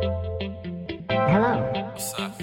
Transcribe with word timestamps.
Hello. 0.00 1.70
What's 1.74 2.14
up? 2.14 2.40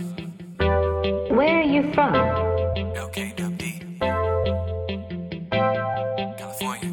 Where 1.32 1.60
are 1.60 1.63
you 1.63 1.84
from? 1.94 2.13
LKWD. 2.13 4.00
California. 6.38 6.91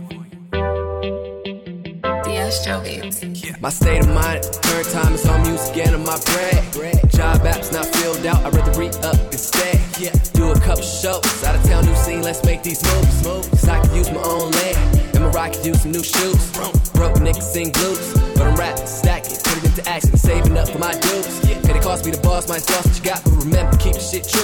DS 2.25 2.65
Joe 2.65 2.81
Beats. 2.85 3.61
My 3.61 3.71
state 3.71 4.05
of 4.05 4.09
mind, 4.11 4.45
turn 4.63 4.85
time 4.85 5.15
is 5.15 5.27
on 5.27 5.43
music 5.43 5.79
and 5.79 5.97
on 5.97 6.05
my 6.05 6.19
bread. 6.27 6.63
Job 7.11 7.41
apps 7.41 7.73
not 7.73 7.87
filled 7.97 8.25
out, 8.27 8.45
I'd 8.45 8.55
rather 8.55 8.79
re 8.79 8.89
up 9.03 9.17
instead. 9.33 9.81
Yeah. 9.99 10.13
Do 10.33 10.53
a 10.53 10.61
couple 10.61 10.85
shows, 10.85 11.45
out 11.45 11.57
of 11.57 11.65
town, 11.65 11.87
new 11.87 11.97
scene, 11.97 12.23
let's 12.23 12.45
make 12.45 12.63
these 12.63 12.83
moves. 12.85 13.23
Cause 13.51 13.69
I 13.69 13.81
can 13.81 13.97
use 13.97 14.13
my 14.13 14.23
own 14.23 14.53
land, 14.53 15.01
and 15.15 15.25
my 15.25 15.31
rock 15.31 15.55
could 15.55 15.67
use 15.67 15.83
some 15.83 15.91
new 15.91 16.05
shoes. 16.05 16.53
Broke 16.93 17.15
niggas 17.17 17.43
sing 17.43 17.73
blues, 17.73 18.15
but 18.37 18.43
I'm 18.47 18.55
rapping, 18.55 18.87
put 19.73 19.79
into 19.79 19.91
action, 19.91 20.17
saving 20.17 20.57
up 20.57 20.69
for 20.69 20.79
my 20.79 20.93
dues. 20.93 21.41
Could 21.41 21.77
it 21.77 21.83
cost 21.83 22.05
me 22.05 22.13
the 22.13 22.21
boss, 22.23 22.49
might 22.49 22.67
cost 22.67 22.87
what 22.87 22.99
you 22.99 23.05
got, 23.05 23.25
but 23.25 23.33
remember, 23.45 23.77
keep 23.77 23.95
the 23.95 24.01
shit 24.01 24.29
true. 24.29 24.43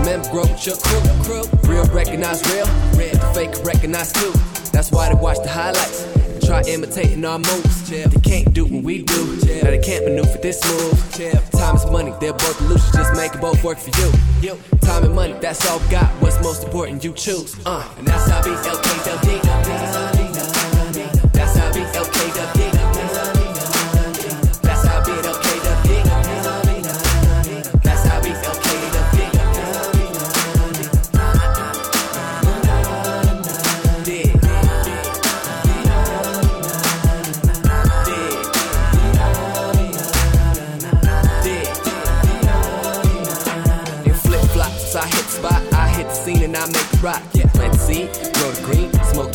Remember, 0.00 0.28
grow 0.30 0.42
with 0.42 0.66
your 0.66 0.76
crew. 1.24 1.44
Real 1.68 1.84
recognize 1.86 2.42
real, 2.52 2.66
real 2.96 3.12
the 3.12 3.32
fake 3.34 3.64
recognize 3.64 4.12
too. 4.12 4.32
That's 4.72 4.90
why 4.90 5.08
they 5.08 5.14
watch 5.14 5.38
the 5.42 5.48
highlights. 5.48 6.04
and 6.16 6.42
Try 6.44 6.62
imitating 6.62 7.24
our 7.24 7.38
moves. 7.38 7.90
They 7.90 8.20
can't 8.22 8.52
do 8.52 8.64
what 8.64 8.82
we 8.82 9.02
do. 9.02 9.36
Now 9.62 9.70
they 9.70 9.78
can't 9.78 10.04
maneuver 10.04 10.38
this 10.38 10.62
move. 10.64 11.52
Time 11.52 11.76
is 11.76 11.86
money, 11.86 12.12
they're 12.20 12.32
both 12.32 12.60
illusions. 12.62 12.92
Just 12.92 13.14
make 13.16 13.34
it 13.34 13.40
both 13.40 13.62
work 13.62 13.78
for 13.78 13.90
you. 14.00 14.58
Time 14.80 15.04
and 15.04 15.14
money, 15.14 15.34
that's 15.40 15.64
all 15.68 15.78
we 15.78 15.88
got. 15.88 16.08
What's 16.20 16.40
most 16.42 16.64
important, 16.64 17.04
you 17.04 17.12
choose. 17.12 17.56
Uh, 17.66 17.86
and 17.98 18.06
that's 18.06 18.28
how 18.28 18.40
I. 18.40 18.42
That's 18.42 19.51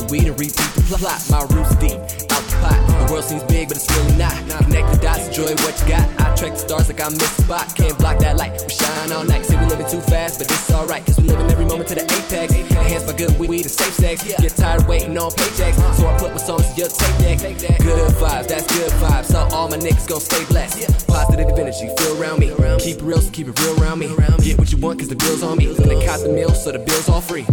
weed 0.09 0.27
and 0.27 0.39
repeat 0.39 0.71
the 0.89 0.97
plot. 0.97 1.19
My 1.29 1.41
roots 1.53 1.75
deep, 1.77 1.99
out 2.31 2.43
the 2.43 2.55
pot. 2.61 2.79
The 2.87 3.13
world 3.13 3.25
seems 3.25 3.43
big, 3.43 3.67
but 3.67 3.77
it's 3.77 3.89
really 3.95 4.15
not. 4.17 4.35
Connect 4.63 4.87
the 4.93 4.99
dots, 5.01 5.27
enjoy 5.27 5.55
what 5.63 5.75
you 5.81 5.87
got. 5.87 6.05
I 6.19 6.35
track 6.35 6.53
the 6.53 6.59
stars 6.59 6.87
like 6.87 7.01
I 7.01 7.09
miss 7.09 7.39
a 7.39 7.41
spot. 7.43 7.75
Can't 7.75 7.97
block 7.97 8.19
that 8.19 8.37
light, 8.37 8.51
we 8.61 8.73
shine 8.73 9.11
all 9.11 9.23
night. 9.23 9.45
Say 9.45 9.59
we 9.59 9.65
living 9.67 9.89
too 9.89 10.01
fast, 10.01 10.39
but 10.39 10.51
it's 10.51 10.71
alright, 10.71 11.05
cause 11.05 11.17
we 11.19 11.27
living 11.27 11.49
every 11.51 11.65
moment 11.65 11.87
to 11.89 11.95
the 11.95 12.03
apex. 12.03 12.53
Enhanced 12.53 13.07
by 13.07 13.13
good 13.13 13.37
weed 13.39 13.65
and 13.67 13.71
safe 13.71 13.93
sex. 13.93 14.23
Get 14.23 14.55
tired 14.55 14.87
waiting 14.87 15.17
on 15.17 15.31
paychecks, 15.31 15.77
so 15.95 16.07
I 16.07 16.17
put 16.17 16.31
my 16.31 16.37
songs 16.37 16.69
in 16.71 16.75
your 16.75 16.89
tape 16.89 17.39
deck. 17.39 17.39
Good 17.79 18.11
vibes, 18.19 18.47
that's 18.47 18.67
good 18.67 18.91
vibes. 19.03 19.25
So 19.25 19.39
all 19.55 19.69
my 19.69 19.77
niggas 19.77 20.07
gon' 20.07 20.21
stay 20.21 20.43
blessed. 20.45 21.07
Positive 21.07 21.47
energy, 21.57 21.89
feel 21.97 22.21
around 22.21 22.39
me. 22.39 22.51
Keep 22.79 22.97
it 22.97 23.03
real, 23.03 23.21
so 23.21 23.31
keep 23.31 23.47
it 23.47 23.59
real 23.59 23.81
around 23.81 23.99
me. 23.99 24.07
Get 24.43 24.57
what 24.57 24.71
you 24.71 24.77
want, 24.77 24.99
cause 24.99 25.09
the 25.09 25.15
bill's 25.15 25.43
on 25.43 25.57
me. 25.57 25.65
Gonna 25.65 26.05
cop 26.05 26.21
the 26.21 26.29
meal, 26.29 26.49
so 26.53 26.71
the 26.71 26.79
bill's 26.79 27.09
all 27.09 27.21
free. 27.21 27.45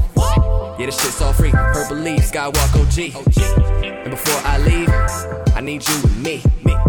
Yeah, 0.77 0.87
this 0.87 1.01
shit's 1.01 1.21
all 1.23 1.33
free. 1.33 1.53
Purple 1.53 1.97
leaf, 1.97 2.21
Skywalk 2.33 2.75
OG. 2.75 3.15
And 3.85 4.11
before 4.11 4.41
I 4.45 4.59
leave, 4.59 4.89
I 5.55 5.61
need 5.61 5.87
you 5.87 5.95
with 6.03 6.17
me. 6.19 6.43
me. 6.65 6.84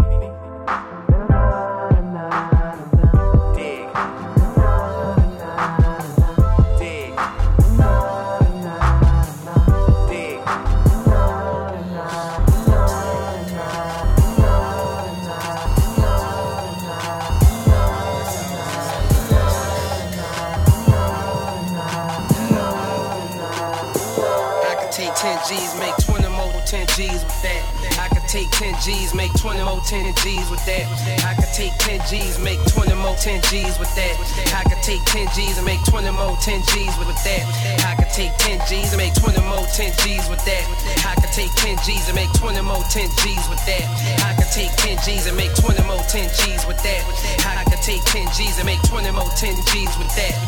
10 25.26 25.42
G's, 25.50 25.74
make 25.82 25.96
20 26.06 26.22
more 26.38 26.54
10 26.70 26.86
G's 26.94 27.26
with 27.26 27.42
that. 27.42 27.58
I 27.98 28.06
could 28.14 28.22
take 28.30 28.46
10 28.62 28.78
G's, 28.78 29.10
make 29.10 29.34
20 29.34 29.58
more 29.66 29.82
10 29.82 30.14
G's 30.22 30.46
with 30.54 30.62
that. 30.70 30.86
I 31.26 31.34
could 31.34 31.50
take 31.50 31.74
10 31.82 31.98
G's, 32.06 32.38
make 32.38 32.62
20 32.70 32.94
more 32.94 33.18
10 33.18 33.42
G's 33.50 33.74
with 33.74 33.90
that. 33.98 34.14
I 34.54 34.62
could 34.70 34.78
take 34.86 35.02
10 35.10 35.26
G's 35.34 35.58
and 35.58 35.66
make 35.66 35.82
20 35.82 36.14
more 36.14 36.38
10 36.38 36.62
G's 36.70 36.94
with 37.02 37.18
that. 37.26 37.42
I 37.82 37.98
could 37.98 38.14
take 38.14 38.30
10 38.38 38.62
G's 38.70 38.94
and 38.94 39.02
make 39.02 39.18
20 39.18 39.34
more 39.50 39.66
10 39.66 39.90
G's 39.98 40.30
with 40.30 40.46
that. 40.46 40.62
I 41.02 41.18
could 41.18 41.34
take 41.34 41.50
10 41.58 41.74
G's 41.82 42.06
and 42.06 42.14
make 42.14 42.30
20 42.38 42.62
more 42.62 42.86
10 42.86 43.10
G's 43.18 43.42
with 43.50 43.58
that. 43.66 43.82
I 44.22 44.30
could 44.38 44.52
take 44.54 44.70
10 44.78 44.94
G's 45.02 45.26
and 45.26 45.34
make 45.34 45.50
20 45.58 45.82
more 45.90 46.06
10 46.06 46.22
G's 46.38 46.62
with 46.70 46.78
that. 46.86 47.02
I 47.42 47.66
could 47.66 47.82
take 47.82 47.98
10 48.14 48.30
G's 48.30 48.62
and 48.62 48.66
make 48.70 48.82
20 48.86 49.10
more 49.10 49.26
10 49.34 49.58
G's 49.74 49.90
with 49.98 50.12
that. 50.14 50.38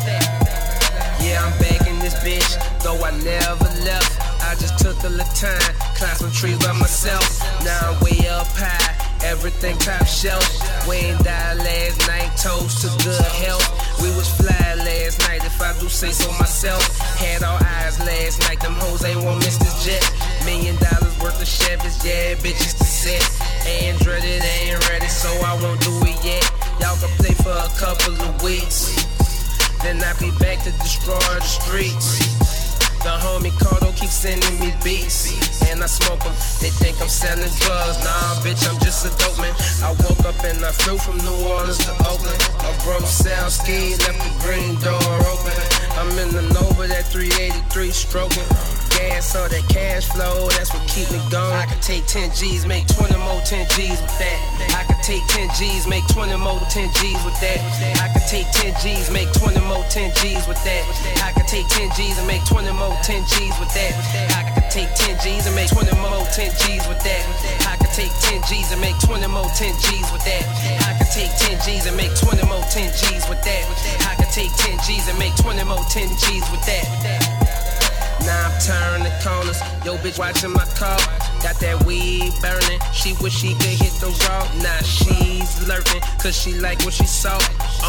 Yeah, 1.19 1.43
I'm 1.43 1.51
back 1.59 1.83
in 1.83 1.99
this 1.99 2.15
bitch, 2.23 2.55
though 2.79 2.95
I 3.03 3.11
never 3.19 3.67
left. 3.83 4.28
I 4.49 4.55
just 4.55 4.79
took 4.79 4.97
a 5.03 5.09
little 5.13 5.29
time, 5.37 5.61
climbed 5.93 6.17
some 6.17 6.31
trees 6.31 6.57
by 6.57 6.73
myself. 6.73 7.21
Now 7.61 7.93
I'm 7.93 8.01
way 8.01 8.17
up 8.33 8.49
high, 8.57 8.97
everything 9.21 9.77
top 9.77 10.07
shelf. 10.07 10.41
We 10.89 10.95
ain't 11.13 11.21
died 11.23 11.61
last 11.61 12.01
night, 12.09 12.33
toast 12.33 12.81
to 12.81 12.89
good 13.05 13.21
health. 13.45 13.61
We 14.01 14.09
was 14.17 14.25
fly 14.41 14.73
last 14.73 15.21
night, 15.29 15.45
if 15.45 15.61
I 15.61 15.77
do 15.77 15.87
say 15.87 16.09
so 16.09 16.31
myself. 16.41 16.81
Had 17.21 17.43
our 17.43 17.61
eyes 17.61 17.99
last 18.01 18.41
night, 18.49 18.59
them 18.59 18.73
hoes 18.73 19.05
ain't 19.05 19.21
won't 19.21 19.37
miss 19.37 19.61
this 19.61 19.85
jet. 19.85 20.01
Million 20.45 20.73
dollars 20.81 21.13
worth 21.21 21.37
of 21.37 21.45
Chevys, 21.45 22.01
yeah, 22.01 22.33
bitches 22.41 22.73
to 22.73 22.85
set. 22.89 23.21
Andretti, 23.69 24.41
they 24.41 24.73
ain't 24.73 24.81
ready, 24.89 25.09
so 25.09 25.29
I 25.45 25.61
won't 25.61 25.79
do 25.81 25.93
it 26.09 26.17
yet. 26.25 26.41
Y'all 26.81 26.97
can 26.97 27.13
play 27.21 27.37
for 27.37 27.53
a 27.53 27.69
couple 27.77 28.17
of 28.17 28.41
weeks. 28.41 28.97
Then 29.85 30.01
I 30.01 30.17
be 30.17 30.33
back 30.41 30.57
to 30.65 30.71
destroy 30.81 31.21
the 31.37 31.45
streets. 31.45 32.18
Sending 34.19 34.59
me 34.59 34.73
beats. 34.83 35.31
And 35.71 35.81
I 35.81 35.85
smoke 35.87 36.19
them. 36.19 36.35
They 36.59 36.71
think 36.75 36.99
I'm 37.01 37.07
selling 37.07 37.53
drugs. 37.63 37.97
Nah, 38.03 38.43
bitch, 38.43 38.67
I'm 38.67 38.77
just 38.83 39.05
a 39.07 39.11
dope 39.15 39.39
man. 39.39 39.55
I 39.81 39.95
woke 40.03 40.25
up 40.27 40.43
and 40.43 40.59
I 40.65 40.71
flew 40.71 40.97
from 40.97 41.17
New 41.23 41.47
Orleans 41.47 41.77
to 41.85 41.93
Oakland. 42.03 42.41
A 42.67 42.71
broke 42.83 43.07
sound 43.07 43.51
ski, 43.51 43.95
left 44.03 44.19
the 44.19 44.31
green 44.43 44.75
door 44.83 45.15
open. 45.31 45.55
I'm 45.95 46.11
in 46.19 46.35
the 46.35 46.43
Nova, 46.53 46.87
that 46.87 47.07
383 47.07 47.91
stroking. 47.91 48.88
Gas 48.99 49.31
on 49.31 49.47
that 49.47 49.63
cash 49.71 50.11
flow, 50.11 50.51
that's 50.59 50.75
what 50.75 50.83
keep 50.91 51.07
me 51.07 51.23
going. 51.31 51.55
I 51.55 51.63
could 51.63 51.79
take 51.79 52.03
10 52.03 52.35
G's, 52.35 52.67
make 52.67 52.83
20 52.83 53.15
more 53.23 53.39
10 53.47 53.63
G's 53.71 53.95
with 53.95 54.17
that. 54.19 54.37
I 54.75 54.83
could 54.83 54.99
take 54.99 55.23
10 55.31 55.47
G's, 55.55 55.87
make 55.87 56.03
20 56.11 56.35
more 56.35 56.59
10 56.67 56.91
G's 56.99 57.15
with 57.23 57.39
that. 57.39 57.63
I 58.03 58.11
could 58.11 58.27
take 58.27 58.43
10 58.51 58.75
G's, 58.83 59.07
make 59.07 59.31
20 59.39 59.55
more 59.71 59.87
10 59.87 60.11
G's 60.19 60.43
with 60.51 60.59
that. 60.67 60.83
I 61.23 61.31
could 61.31 61.47
take 61.47 61.63
10 61.71 61.95
G's 61.95 62.19
and 62.19 62.27
make 62.27 62.43
20 62.43 62.75
more 62.75 62.91
10 62.99 63.23
G's 63.23 63.55
with 63.55 63.71
that. 63.71 63.95
I 64.35 64.43
could 64.51 64.67
take 64.67 64.91
10 64.91 65.15
G's 65.23 65.47
and 65.47 65.55
make 65.55 65.71
20 65.71 65.95
more 66.03 66.27
10 66.35 66.51
G's 66.59 66.83
with 66.91 66.99
that. 66.99 67.23
I 67.71 67.79
could 67.79 67.95
take 67.95 68.11
10 68.19 68.43
G's 68.51 68.67
and 68.75 68.83
make 68.83 68.99
20 68.99 69.31
more 69.31 69.47
10 69.55 69.79
G's 69.79 70.11
with 70.11 70.27
that. 70.27 70.43
I 70.83 70.91
could 70.99 71.11
take 71.15 71.31
10 71.39 71.55
G's 71.63 71.87
and 71.87 71.95
make 71.95 72.11
20 72.19 72.43
more 72.51 72.67
10 72.67 72.91
G's 72.91 73.23
with 73.31 73.39
that. 73.47 73.63
I 74.11 74.19
could 74.19 74.31
take 74.35 74.51
10 74.59 74.75
G's 74.83 75.07
and 75.07 75.15
make 75.15 75.39
20 75.39 75.63
more 75.63 75.87
10 75.87 76.03
G's 76.19 76.43
with 76.51 76.67
that. 76.67 77.38
Now 78.29 78.45
I'm 78.45 78.61
turning 78.61 79.11
corners. 79.25 79.59
Yo, 79.83 79.97
bitch, 79.97 80.19
watching 80.19 80.53
my 80.53 80.65
car. 80.77 81.01
Got 81.41 81.57
that 81.65 81.81
weed 81.83 82.29
burning. 82.45 82.79
She 82.93 83.13
wish 83.23 83.33
she 83.33 83.55
could 83.55 83.73
hit 83.81 83.93
the 83.97 84.13
road. 84.29 84.47
Now 84.61 84.77
she's 84.85 85.67
lurking, 85.67 86.01
cause 86.21 86.37
she 86.37 86.53
like 86.53 86.77
what 86.85 86.93
she 86.93 87.07
saw. 87.07 87.33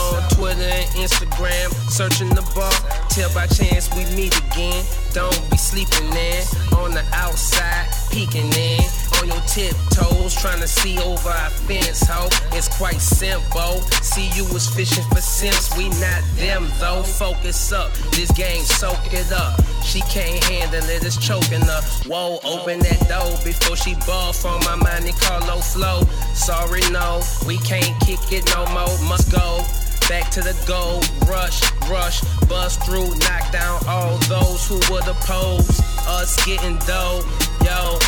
On 0.01 0.23
Twitter 0.31 0.63
and 0.63 0.89
Instagram, 0.97 1.69
searching 1.93 2.31
the 2.31 2.41
bar. 2.57 2.73
Till 3.11 3.29
by 3.35 3.49
chance 3.49 3.93
we 3.93 4.09
meet 4.17 4.33
again. 4.49 4.83
Don't 5.13 5.37
be 5.51 5.59
sleeping 5.59 6.09
in. 6.17 6.41
On 6.81 6.95
the 6.95 7.05
outside, 7.13 7.93
peeking 8.11 8.53
in. 8.53 8.81
On 9.21 9.27
your 9.27 9.41
tiptoes, 9.47 10.35
trying 10.35 10.61
to 10.61 10.69
see 10.69 10.99
over 11.01 11.29
our 11.29 11.51
fence, 11.51 12.07
ho. 12.07 12.29
It's 12.53 12.69
quite 12.69 13.01
simple. 13.01 13.81
See, 14.03 14.31
you 14.35 14.45
was 14.53 14.69
fishing 14.69 15.05
for 15.11 15.21
simps. 15.21 15.77
We 15.77 15.89
not 16.01 16.23
them, 16.37 16.69
though. 16.79 17.03
Focus 17.03 17.73
up. 17.73 17.93
This 18.13 18.31
game, 18.33 18.63
soak 18.63 19.13
it 19.13 19.33
up. 19.33 19.61
She 19.85 20.01
can't 20.03 20.43
handle 20.45 20.89
it, 20.89 21.05
it's 21.05 21.17
choking 21.17 21.63
her. 21.63 21.83
Whoa, 22.07 22.39
open 22.45 22.81
that 22.81 23.09
door 23.09 23.39
before 23.45 23.77
she 23.77 23.95
ball 24.07 24.33
from 24.33 24.61
my 24.61 24.77
Monte 24.77 25.13
Carlo 25.13 25.61
flow. 25.61 26.03
Sorry, 26.35 26.83
no, 26.91 27.21
we 27.47 27.59
can't 27.59 27.99
kick 28.01 28.21
it 28.33 28.45
no 28.55 28.65
more. 28.73 29.09
Must 29.09 29.31
go. 29.33 29.65
Back 30.09 30.31
to 30.33 30.41
the 30.41 30.57
goal, 30.67 31.01
rush, 31.31 31.63
rush, 31.89 32.21
bust 32.49 32.83
through, 32.85 33.15
knock 33.19 33.53
down 33.53 33.81
all 33.87 34.19
those 34.27 34.67
who 34.67 34.75
would 34.93 35.07
oppose 35.07 35.81
us 36.07 36.45
getting 36.45 36.79
dough. 36.79 37.23
Yo, 37.65 37.99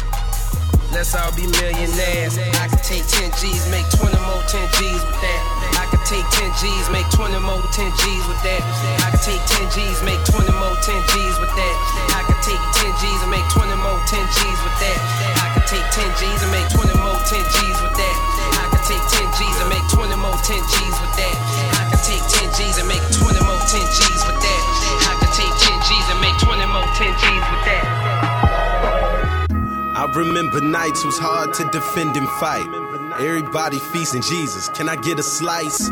let's 0.93 1.15
all 1.15 1.33
be 1.37 1.47
millionaires. 1.61 2.39
I 2.61 2.69
can 2.69 2.81
take 2.81 3.05
10 3.05 3.33
G's, 3.37 3.69
make 3.69 3.85
20 3.93 4.17
more 4.25 4.43
10 4.49 4.65
G's 4.79 5.03
with 5.05 5.21
that. 5.21 5.41
I 5.77 5.85
can 5.93 6.01
take 6.09 6.25
10 6.33 6.53
G's, 6.57 6.87
make 6.89 7.09
20 7.13 7.37
more 7.45 7.61
10 7.73 7.93
G's 8.01 8.25
with 8.29 8.41
that. 8.45 8.63
I 9.05 9.13
can 9.13 9.21
take 9.21 9.43
10 9.45 9.69
G's, 9.75 10.01
make 10.03 10.21
20 10.25 10.49
more 10.57 10.77
10 10.81 10.97
G's 11.13 11.37
with 11.37 11.53
that. 11.53 11.75
I 12.17 12.25
can 12.25 12.39
take 12.41 12.63
10 12.81 12.97
G's 13.01 13.21
and 13.23 13.31
make 13.31 13.47
20 13.53 13.77
more 13.85 14.01
10 14.09 14.25
G's 14.25 14.59
with 14.65 14.77
that. 14.81 14.99
I 15.37 15.47
can 15.53 15.65
take 15.69 15.85
10 16.01 16.11
G's 16.17 16.41
and 16.43 16.53
make 16.53 16.69
20 16.73 16.97
more 17.05 17.21
10 17.29 17.45
G's 17.45 17.79
with 17.85 17.97
that. 17.97 18.17
I 18.57 18.65
can 18.73 18.83
take 18.89 19.05
10 19.05 19.29
G's 19.37 19.59
and 19.61 19.69
make 19.69 19.87
20 19.93 20.17
more 20.17 20.39
10 20.41 20.61
G's 20.65 20.97
with 20.97 21.15
that. 21.21 21.37
I 21.77 21.83
can 21.93 22.01
take 22.03 22.25
10 22.25 22.57
G's 22.57 22.77
and 22.81 22.89
make 22.89 23.05
20 23.13 23.37
more 23.45 23.61
10 23.69 23.85
G's 23.85 24.22
remember 30.43 30.67
nights 30.67 31.05
was 31.05 31.19
hard 31.19 31.55
to 31.55 31.65
defend 31.71 32.17
and 32.17 32.29
fight. 32.43 32.67
Everybody 33.21 33.79
feasting 33.79 34.23
Jesus. 34.23 34.69
Can 34.71 34.89
I 34.89 34.97
get 34.97 35.19
a 35.19 35.23
slice? 35.23 35.91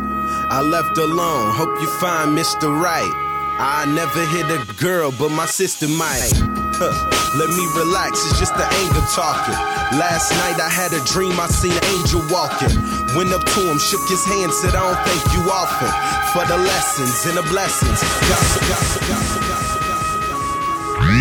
I 0.49 0.61
left 0.61 0.97
alone. 0.97 1.55
Hope 1.55 1.79
you 1.79 1.87
find 1.87 2.37
Mr. 2.37 2.67
Right. 2.67 3.11
I 3.59 3.85
never 3.95 4.25
hit 4.25 4.51
a 4.51 4.59
girl, 4.75 5.11
but 5.11 5.29
my 5.29 5.45
sister 5.45 5.87
might. 5.87 6.33
Huh. 6.75 6.91
Let 7.37 7.47
me 7.55 7.63
relax, 7.79 8.19
it's 8.27 8.39
just 8.39 8.53
the 8.55 8.67
anger 8.67 9.05
talking. 9.15 9.55
Last 9.95 10.31
night 10.43 10.59
I 10.59 10.67
had 10.67 10.91
a 10.91 10.99
dream, 11.05 11.39
I 11.39 11.47
seen 11.47 11.71
an 11.71 11.85
angel 11.95 12.19
walking. 12.27 12.75
Went 13.15 13.31
up 13.31 13.45
to 13.55 13.61
him, 13.71 13.79
shook 13.79 14.03
his 14.09 14.25
hand, 14.25 14.51
said, 14.51 14.75
I 14.75 14.83
don't 14.83 14.99
thank 15.07 15.23
you 15.31 15.47
often. 15.47 15.87
For 16.35 16.43
the 16.43 16.57
lessons 16.57 17.23
and 17.23 17.37
the 17.37 17.45
blessings. 17.47 18.01
Gossip, 18.27 18.63
gossip, 18.67 19.03
gossip. 19.07 19.41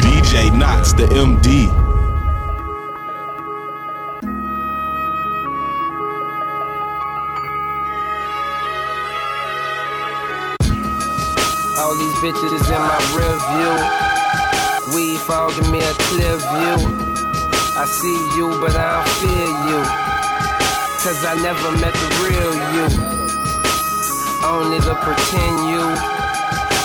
DJ 0.02 0.50
Knox, 0.56 0.94
the 0.94 1.06
MD. 1.14 1.79
All 11.90 11.96
these 11.96 12.14
bitches 12.22 12.70
in 12.70 12.82
my 12.86 13.02
rear 13.18 13.34
view. 13.50 13.74
Weed 14.94 15.18
fogging 15.26 15.72
me 15.72 15.82
a 15.82 15.92
clear 16.06 16.38
view. 16.38 16.78
I 17.74 17.82
see 17.82 18.14
you, 18.38 18.46
but 18.62 18.78
I 18.78 18.94
don't 18.94 19.10
feel 19.18 19.50
you. 19.66 19.82
Cause 21.02 21.18
I 21.26 21.34
never 21.42 21.74
met 21.82 21.90
the 21.90 22.08
real 22.22 22.54
you. 22.78 22.86
Only 24.46 24.78
the 24.78 24.94
pretend 25.02 25.66
you. 25.66 25.82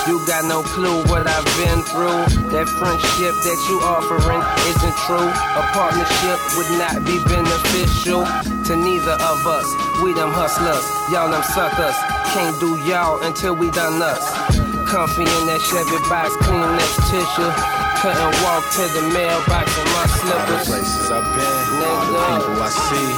You 0.10 0.26
got 0.26 0.46
no 0.46 0.64
clue 0.74 1.06
what 1.06 1.30
I've 1.30 1.46
been 1.62 1.86
through. 1.86 2.50
That 2.50 2.66
friendship 2.66 3.38
that 3.46 3.60
you 3.70 3.78
offering 3.86 4.42
isn't 4.74 4.98
true. 5.06 5.30
A 5.30 5.64
partnership 5.70 6.42
would 6.58 6.72
not 6.82 7.06
be 7.06 7.22
beneficial 7.30 8.26
to 8.26 8.74
neither 8.76 9.14
of 9.22 9.46
us. 9.46 9.70
We 10.02 10.14
them 10.18 10.34
hustlers, 10.34 10.82
y'all 11.14 11.30
them 11.30 11.44
suckers. 11.54 11.94
Can't 12.34 12.60
do 12.60 12.74
y'all 12.90 13.22
until 13.22 13.56
we 13.56 13.70
done 13.70 14.02
us. 14.02 14.45
Comfy 14.86 15.26
in 15.26 15.50
that 15.50 15.58
Chevy 15.66 15.98
box, 16.08 16.30
clean 16.46 16.62
next 16.78 17.02
tissue. 17.10 17.50
Couldn't 18.06 18.38
walk 18.46 18.62
to 18.78 18.86
the 18.94 19.02
mailbox 19.10 19.66
in 19.82 19.88
my 19.98 20.06
All 20.06 20.06
the 20.06 20.14
slippers. 20.22 20.70
places 20.70 21.10
I've 21.10 21.26
been, 21.34 21.82
all 21.82 22.06
the 22.06 22.22
people 22.22 22.54
I 22.62 22.70
see. 22.70 23.10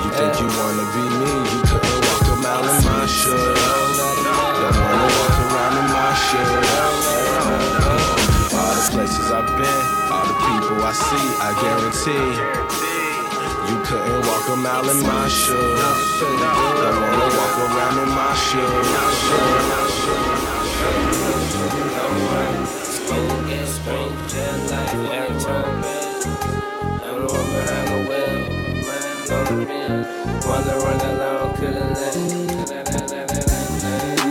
You 0.00 0.08
think 0.16 0.32
you 0.40 0.48
wanna 0.48 0.88
be 0.96 1.04
me? 1.20 1.44
You 1.44 1.60
couldn't 1.68 2.00
walk 2.08 2.24
a 2.32 2.40
mile 2.40 2.64
in 2.72 2.80
my 2.88 3.04
shoes. 3.04 3.36
Don't 3.36 4.80
wanna 4.80 5.12
walk 5.12 5.36
around 5.44 5.76
in 5.76 5.92
my 5.92 6.08
shoes. 6.24 6.72
All 8.56 8.72
the 8.74 8.88
places 8.90 9.28
I've 9.28 9.44
been, 9.60 9.84
all 10.08 10.24
the 10.24 10.40
people 10.40 10.80
I 10.82 10.92
see, 10.96 11.26
I 11.44 11.52
guarantee. 11.62 12.32
You 13.68 13.76
couldn't 13.84 14.24
walk 14.24 14.48
a 14.48 14.56
mile 14.56 14.88
in 14.88 15.04
my 15.04 15.28
shoes. 15.28 15.52
Don't 16.16 16.40
wanna 16.40 17.28
walk 17.36 17.60
around 17.60 18.00
in 18.02 18.08
my 18.08 18.32
shoes. 18.34 18.88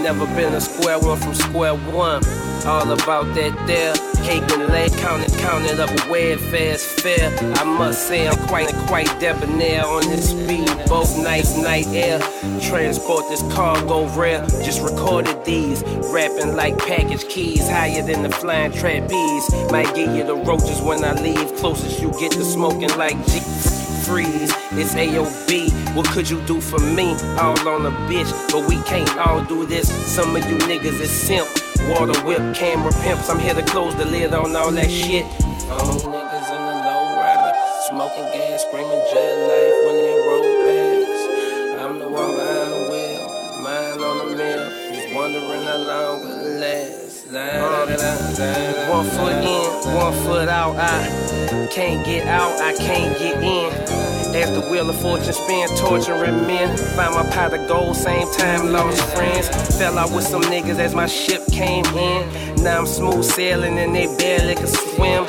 Never 0.02 0.26
been 0.36 0.54
a 0.54 0.62
square 0.62 1.00
one 1.00 1.20
from 1.20 1.34
square 1.36 1.76
one. 1.76 2.24
All 2.66 2.92
about 2.92 3.36
that 3.36 3.54
there. 3.68 4.17
And 4.30 4.68
leg, 4.68 4.92
counted, 4.98 5.32
counted 5.40 5.80
up 5.80 5.90
fast 5.90 7.00
fair. 7.00 7.34
I 7.56 7.64
must 7.64 8.10
say 8.10 8.28
I'm 8.28 8.36
quite, 8.48 8.68
quite 8.88 9.08
debonair 9.22 9.86
on 9.86 10.02
this 10.02 10.32
speedboat, 10.32 10.90
both 10.90 11.18
night 11.18 11.46
night 11.56 11.88
air. 11.88 12.20
Transport 12.60 13.30
this 13.30 13.42
cargo 13.54 14.06
rare. 14.20 14.46
Just 14.66 14.82
recorded 14.82 15.46
these, 15.46 15.82
rapping 16.12 16.58
like 16.58 16.78
package 16.78 17.26
keys, 17.30 17.70
higher 17.70 18.02
than 18.02 18.22
the 18.22 18.30
flying 18.30 18.74
trapeze. 18.74 19.50
Might 19.72 19.96
give 19.96 20.14
you 20.14 20.26
the 20.26 20.36
roaches 20.36 20.82
when 20.82 21.06
I 21.06 21.14
leave. 21.14 21.56
Closest 21.56 22.02
you 22.02 22.12
get 22.20 22.34
to 22.34 22.44
smoking 22.44 22.90
like 22.98 23.16
G 23.28 23.40
freeze. 24.04 24.52
It's 24.72 24.94
AOB. 24.94 25.96
What 25.96 26.06
could 26.08 26.30
you 26.30 26.42
do 26.46 26.60
for 26.60 26.80
me? 26.80 27.14
All 27.40 27.68
on 27.70 27.86
a 27.86 27.92
bitch, 28.10 28.32
but 28.52 28.68
we 28.68 28.76
can't 28.84 29.18
all 29.20 29.44
do 29.46 29.66
this. 29.66 29.88
Some 29.90 30.36
of 30.36 30.46
you 30.50 30.58
niggas 30.58 31.00
is 31.00 31.12
simp. 31.12 31.48
Water 31.88 32.20
whip, 32.26 32.54
camera 32.54 32.92
pimps. 33.02 33.30
I'm 33.30 33.40
here 33.40 33.54
to 33.54 33.64
close 33.64 33.96
the 33.96 34.06
lid 34.06 34.34
on 34.34 34.56
all 34.56 34.72
that 34.72 34.92
shit. 34.92 35.24
All 35.72 35.96
niggas 35.96 36.50
in 36.52 36.62
the 36.68 36.76
low 36.84 37.16
rider, 37.16 37.54
smoking 37.88 38.28
gas, 38.36 38.64
screaming 38.68 39.02
jet 39.12 39.36
life 39.48 39.78
when 39.86 39.96
they 39.96 40.18
roll 40.28 40.48
past. 40.68 41.80
I'm 41.80 42.00
the 42.00 42.10
one 42.10 42.36
behind 42.36 42.92
wheel, 42.92 43.26
mine 43.64 44.00
on 44.04 44.18
the 44.20 44.36
mill. 44.36 44.66
Just 44.94 45.16
wondering 45.16 45.64
how 45.64 45.78
long 45.78 46.22
it 46.28 46.60
lasts. 46.60 47.28
Uh, 47.28 47.34
da, 47.34 47.96
da. 48.36 48.92
One 48.92 49.06
foot 49.06 49.44
in, 49.44 49.96
one 49.96 50.14
foot 50.26 50.50
out. 50.50 50.76
I 50.78 51.68
can't 51.72 52.06
get 52.06 52.28
out, 52.28 52.60
I 52.60 52.74
can't 52.76 53.18
get 53.18 53.42
in. 53.42 54.07
As 54.36 54.52
the 54.52 54.62
wheel 54.70 54.90
of 54.90 55.00
fortune 55.02 55.34
spin, 55.34 55.70
torturing 55.78 56.46
men. 56.48 56.78
Find 56.96 57.14
my 57.16 57.30
pot 57.32 57.54
of 57.54 57.68
gold, 57.68 57.96
same 57.96 58.32
time 58.34 58.72
lost 58.72 59.02
friends. 59.16 59.48
Fell 59.78 59.98
out 59.98 60.12
with 60.12 60.26
some 60.26 60.42
niggas 60.44 60.80
as 60.80 60.94
my 60.94 61.08
ship 61.08 61.46
came 61.52 61.86
in. 61.86 62.64
Now 62.64 62.80
I'm 62.80 62.88
smooth 62.88 63.24
sailing 63.24 63.78
and 63.80 63.96
they 63.96 64.08
barely 64.18 64.56
can 64.56 64.68
swim. 64.68 65.26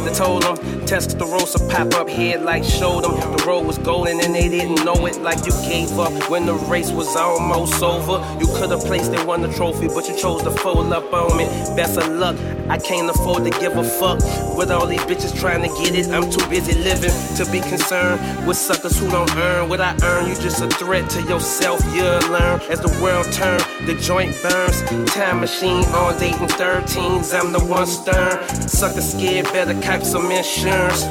To 0.00 0.14
told 0.14 0.42
them, 0.42 0.56
Testarossa 0.86 1.70
pop 1.70 1.94
up 1.94 2.08
head 2.08 2.42
like 2.42 2.64
showed 2.64 3.04
them. 3.04 3.14
The 3.36 3.44
road 3.46 3.66
was 3.66 3.76
golden 3.78 4.18
and 4.20 4.34
they 4.34 4.48
didn't 4.48 4.82
know 4.84 5.06
it 5.06 5.20
like 5.20 5.44
you 5.44 5.52
gave 5.62 5.98
up 5.98 6.12
when 6.30 6.46
the 6.46 6.54
race 6.54 6.90
was 6.90 7.14
almost 7.16 7.82
over. 7.82 8.18
You 8.40 8.46
could 8.56 8.70
have 8.70 8.80
placed 8.80 9.12
and 9.12 9.26
won 9.26 9.42
the 9.42 9.52
trophy, 9.52 9.88
but 9.88 10.08
you 10.08 10.16
chose 10.16 10.42
to 10.42 10.50
fold 10.50 10.92
up 10.92 11.12
on 11.12 11.36
me. 11.36 11.44
Best 11.76 11.98
of 11.98 12.08
luck, 12.08 12.36
I 12.68 12.78
can't 12.78 13.10
afford 13.10 13.44
to 13.44 13.50
give 13.60 13.76
a 13.76 13.84
fuck. 13.84 14.20
With 14.56 14.70
all 14.70 14.86
these 14.86 15.00
bitches 15.00 15.38
trying 15.38 15.62
to 15.62 15.68
get 15.82 15.94
it, 15.94 16.08
I'm 16.08 16.30
too 16.30 16.46
busy 16.48 16.74
living 16.82 17.12
to 17.36 17.50
be 17.52 17.60
concerned 17.60 18.46
with 18.46 18.56
suckers 18.56 18.98
who 18.98 19.08
don't 19.10 19.34
earn 19.36 19.68
what 19.68 19.80
I 19.80 19.94
earn. 20.02 20.28
You 20.28 20.34
just 20.34 20.62
a 20.62 20.68
threat 20.68 21.10
to 21.10 21.22
yourself, 21.22 21.80
you'll 21.94 22.20
learn. 22.30 22.60
As 22.70 22.80
the 22.80 22.90
world 23.02 23.30
turns, 23.32 23.64
the 23.86 23.94
joint 24.00 24.34
burns. 24.42 24.82
Time 25.12 25.40
machine 25.40 25.84
on 25.94 26.18
dating 26.18 26.48
13s, 26.48 27.38
I'm 27.38 27.52
the 27.52 27.64
one 27.64 27.86
stern. 27.86 28.42
Sucker 28.68 29.02
scared, 29.02 29.44
better 29.52 29.78
cop 29.90 30.04
some 30.04 30.30
insurance. 30.30 31.02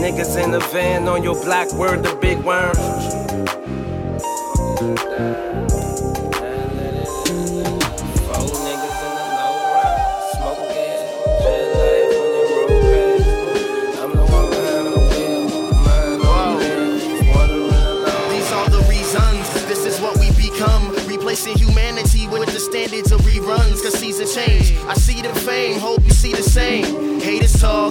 Niggas 0.00 0.42
in 0.42 0.50
the 0.50 0.60
van 0.72 1.06
on 1.06 1.22
your 1.22 1.34
block, 1.44 1.70
word 1.74 2.02
the 2.02 2.14
big 2.16 2.38
worm. 2.38 2.72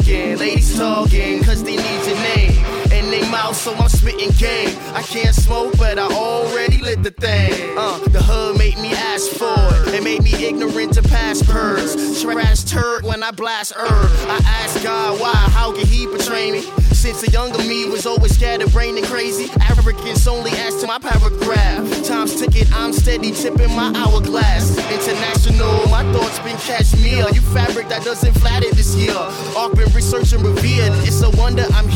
Talking, 0.06 0.38
ladies 0.38 0.78
talking, 0.78 1.44
cause 1.44 1.64
they 1.64 1.76
need 1.76 2.06
your 2.06 2.18
name. 2.36 2.66
And 2.92 3.12
they 3.12 3.28
mouth, 3.30 3.56
so 3.56 3.74
I'm 3.74 3.90
spitting 3.90 4.30
game. 4.32 4.78
I 4.94 5.02
can't 5.02 5.36
smoke, 5.36 5.78
but 5.78 5.98
I 5.98 6.06
already 6.06 6.78
lit 6.78 7.02
the 7.04 7.12
thing. 7.12 7.78
Uh, 7.78 7.98
the 8.10 8.22
hood 8.22 8.58
made 8.58 8.78
me 8.78 8.94
ask 8.94 9.32
for 9.32 9.56
it. 9.88 9.96
It 9.96 10.04
made 10.04 10.22
me 10.22 10.34
ignorant 10.46 10.94
to 10.94 11.02
past 11.02 11.46
purrs. 11.46 12.22
Trash 12.22 12.64
turd 12.64 13.04
when 13.04 13.24
I 13.24 13.32
blast 13.32 13.74
herb. 13.76 14.12
I 14.30 14.40
ask 14.46 14.84
God 14.84 15.20
why, 15.20 15.34
how 15.34 15.74
can 15.74 15.88
he 15.88 16.06
betray 16.06 16.52
me? 16.52 16.85
Since 17.06 17.22
a 17.22 17.30
younger 17.30 17.60
me 17.60 17.88
was 17.88 18.08
always 18.08 18.34
scatterbrained 18.34 18.98
and 18.98 19.06
crazy. 19.06 19.48
Arrogance 19.70 20.26
only 20.26 20.50
adds 20.50 20.82
to 20.82 20.88
my 20.88 20.98
paragraph. 20.98 22.04
Time's 22.04 22.34
ticking 22.34 22.66
I'm 22.74 22.94
steady 22.94 23.30
tipping 23.30 23.70
my 23.76 23.94
hourglass. 23.96 24.76
International, 24.92 25.86
my 25.92 26.02
thoughts 26.12 26.40
been 26.40 26.58
cashmere. 26.58 27.30
You 27.30 27.42
fabric 27.54 27.90
that 27.90 28.04
doesn't 28.04 28.34
flatter 28.40 28.74
this 28.74 28.96
year. 28.96 29.14
Arc 29.56 29.76
been 29.76 29.94
researching 29.94 30.42
revered. 30.42 30.98
It's 31.06 31.22
a 31.22 31.30
wonder 31.38 31.68
I'm 31.78 31.88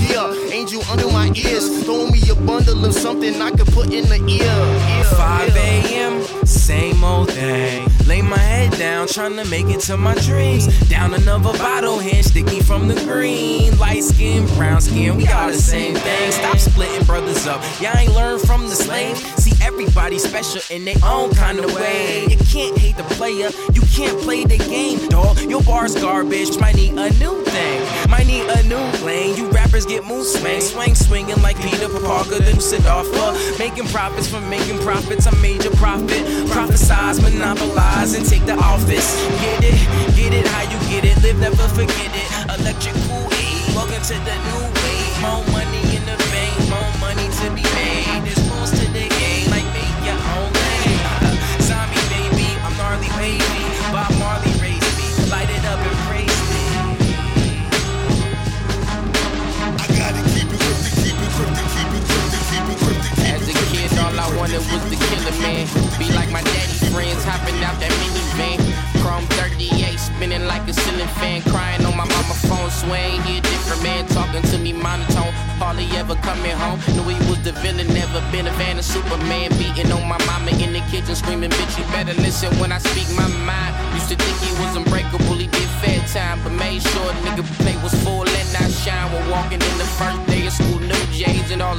Angel 0.69 0.91
under 0.91 1.07
my 1.07 1.31
ears. 1.35 1.83
Throw 1.83 2.11
me 2.11 2.21
a 2.29 2.35
bundle 2.35 2.85
of 2.85 2.93
something 2.93 3.41
I 3.41 3.49
could 3.49 3.65
put 3.73 3.91
in 3.91 4.07
the 4.07 4.17
ear. 4.17 4.97
ear 4.97 5.03
5 5.03 5.55
a.m., 5.55 6.45
same 6.45 7.03
old 7.03 7.31
thing. 7.31 7.89
Lay 8.05 8.21
my 8.21 8.37
head 8.37 8.77
down, 8.77 9.07
trying 9.07 9.35
to 9.37 9.45
make 9.45 9.65
it 9.65 9.79
to 9.81 9.97
my 9.97 10.13
dreams. 10.25 10.67
Down 10.87 11.15
another 11.15 11.57
bottle, 11.57 11.97
hand 11.97 12.23
sticky 12.23 12.59
from 12.59 12.87
the 12.87 12.93
green. 13.05 13.79
Light 13.79 14.03
skin, 14.03 14.45
brown 14.57 14.79
skin, 14.81 15.17
we 15.17 15.27
all 15.27 15.47
the 15.47 15.55
same 15.55 15.95
thing. 15.95 16.31
Stop 16.31 16.59
splitting 16.59 17.03
brothers 17.03 17.47
up. 17.47 17.63
Y'all 17.81 17.97
ain't 17.97 18.13
learned 18.13 18.41
from 18.41 18.61
the 18.69 18.75
slave. 18.75 19.17
Everybody 19.61 20.19
special 20.19 20.61
in 20.75 20.85
their 20.85 20.95
own 21.03 21.33
kind 21.35 21.59
of 21.59 21.73
way. 21.73 22.25
You 22.29 22.37
can't 22.37 22.77
hate 22.77 22.97
the 22.97 23.03
player, 23.15 23.49
you 23.73 23.81
can't 23.93 24.19
play 24.21 24.45
the 24.45 24.57
game, 24.57 25.07
dog. 25.09 25.39
Your 25.41 25.61
bar's 25.63 25.95
garbage, 25.95 26.57
might 26.59 26.75
need 26.75 26.93
a 26.93 27.09
new 27.19 27.43
thing. 27.45 28.09
Might 28.09 28.27
need 28.27 28.47
a 28.47 28.63
new 28.63 29.05
lane. 29.05 29.35
You 29.37 29.49
rappers 29.49 29.85
get 29.85 30.05
mood 30.05 30.25
swing, 30.25 30.61
swing, 30.61 30.95
swinging 30.95 31.41
like 31.41 31.57
Peter 31.61 31.89
Parker, 31.89 32.39
then 32.39 32.59
sit 32.59 32.85
off 32.85 33.07
for 33.07 33.59
making 33.59 33.87
profits 33.87 34.27
from 34.27 34.49
making 34.49 34.79
profits. 34.79 35.25
A 35.25 35.35
major 35.37 35.71
profit, 35.71 36.25
prophesize, 36.49 37.21
monopolize, 37.21 38.13
and 38.15 38.25
take 38.25 38.45
the 38.45 38.55
office. 38.55 39.09
Get 39.41 39.63
it, 39.63 40.15
get 40.15 40.33
it, 40.33 40.47
how 40.47 40.63
you 40.63 40.79
get 40.89 41.05
it, 41.05 41.21
live, 41.23 41.39
never 41.39 41.67
forget 41.69 42.11
it. 42.13 42.59
Electric 42.59 42.95
age, 42.95 43.75
welcome 43.75 44.01
to 44.01 44.15
the 44.27 44.35
new 44.49 44.63
wave. 44.81 45.21
More 45.21 45.58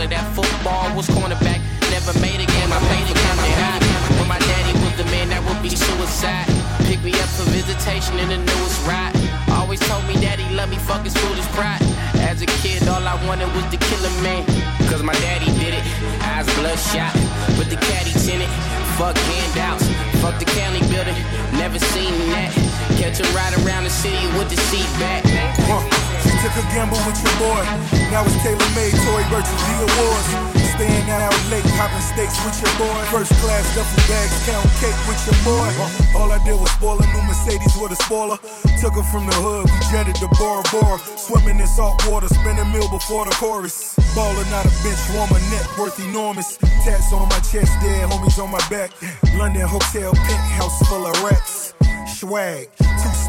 Of 0.00 0.08
that 0.08 0.32
football 0.32 0.88
was 0.96 1.04
cornerback. 1.12 1.60
Never 1.92 2.16
made 2.24 2.40
a 2.40 2.48
game, 2.48 2.72
I 2.72 2.80
played 2.88 3.04
the 3.04 3.12
game 3.12 3.36
I 3.36 3.48
got. 3.60 3.80
When 4.16 4.32
my 4.32 4.40
daddy 4.40 4.72
was 4.80 4.96
the 4.96 5.04
man 5.12 5.28
that 5.28 5.44
would 5.44 5.60
be 5.60 5.76
suicide. 5.76 6.48
Pick 6.88 7.04
me 7.04 7.12
up 7.20 7.28
for 7.28 7.44
visitation 7.52 8.16
in 8.16 8.32
the 8.32 8.40
newest 8.40 8.80
ride. 8.88 9.12
Always 9.52 9.76
told 9.84 10.00
me 10.08 10.16
he 10.16 10.56
loved 10.56 10.72
me, 10.72 10.80
fuck 10.88 11.04
his 11.04 11.12
foolish 11.12 11.44
pride. 11.52 11.84
As 12.16 12.40
a 12.40 12.48
kid, 12.64 12.88
all 12.88 13.04
I 13.04 13.12
wanted 13.28 13.52
was 13.52 13.68
to 13.68 13.76
kill 13.76 14.00
a 14.00 14.12
man. 14.24 14.48
Cause 14.88 15.04
my 15.04 15.12
daddy 15.20 15.52
did 15.60 15.76
it. 15.76 15.84
Eyes 16.32 16.48
bloodshot, 16.56 17.12
with 17.60 17.68
the 17.68 17.76
caddy 17.76 18.16
tinted. 18.24 18.48
Fuck 18.96 19.20
handouts, 19.20 19.84
fuck 20.24 20.40
the 20.40 20.48
county 20.48 20.80
building. 20.88 21.16
Never 21.60 21.76
seen 21.92 22.16
that. 22.32 22.48
Catch 22.96 23.20
him 23.20 23.28
right 23.36 23.52
around 23.60 23.84
the 23.84 23.92
city 23.92 24.24
with 24.40 24.48
the 24.48 24.56
seat 24.72 24.88
back. 24.96 25.28
Huh. 25.68 26.09
She 26.22 26.34
took 26.42 26.54
a 26.56 26.64
gamble 26.72 27.00
with 27.08 27.18
your 27.20 27.36
boy. 27.40 27.62
Now 28.10 28.24
it's 28.24 28.36
tailor 28.42 28.70
made 28.76 28.94
Tory 29.04 29.24
Burch 29.30 29.48
G 29.48 29.64
Awards. 29.80 30.60
Staying 30.80 31.10
out 31.12 31.36
late, 31.52 31.66
hopping 31.76 32.00
steaks 32.00 32.40
with 32.40 32.56
your 32.56 32.72
boy. 32.80 33.00
First 33.12 33.36
class 33.44 33.68
duffel 33.76 34.00
bags, 34.08 34.32
count 34.48 34.64
cake 34.80 34.96
with 35.04 35.20
your 35.28 35.36
boy. 35.44 35.68
All 36.16 36.32
I 36.32 36.40
did 36.44 36.56
was 36.56 36.72
spoil 36.72 36.96
a 36.96 37.06
new 37.12 37.20
Mercedes 37.28 37.76
with 37.76 37.92
a 37.92 38.00
spoiler. 38.00 38.40
Took 38.80 38.96
her 38.96 39.04
from 39.12 39.28
the 39.28 39.36
hood, 39.44 39.68
we 39.68 39.78
jetted 39.92 40.16
to 40.24 40.28
Bora 40.40 40.64
Bora. 40.72 40.96
Swimming 41.20 41.60
in 41.60 41.68
salt 41.68 42.00
water, 42.08 42.28
spending 42.28 42.72
meal 42.72 42.88
before 42.88 43.28
the 43.28 43.34
chorus. 43.36 43.92
Ballin' 44.16 44.48
out 44.56 44.64
a 44.64 44.72
bench 44.80 45.04
warmer, 45.12 45.36
net 45.52 45.68
worth 45.76 46.00
enormous. 46.00 46.56
Tats 46.80 47.12
on 47.12 47.28
my 47.28 47.40
chest, 47.44 47.76
dead 47.84 48.08
homies 48.08 48.40
on 48.40 48.50
my 48.50 48.62
back. 48.72 48.90
London 49.36 49.68
hotel, 49.68 50.16
penthouse 50.16 50.80
full 50.88 51.04
of 51.04 51.12
rats. 51.22 51.74
Swag, 52.08 52.68